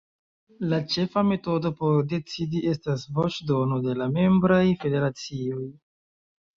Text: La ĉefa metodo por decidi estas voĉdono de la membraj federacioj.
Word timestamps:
La 0.69 0.79
ĉefa 0.93 1.23
metodo 1.31 1.73
por 1.83 2.01
decidi 2.15 2.63
estas 2.73 3.05
voĉdono 3.21 3.81
de 3.87 3.97
la 4.03 4.11
membraj 4.19 4.63
federacioj. 4.85 5.65